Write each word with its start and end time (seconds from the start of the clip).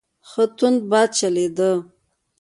ښه 0.29 0.45
تند 0.57 0.79
باد 0.91 1.09
چلیده. 1.17 1.71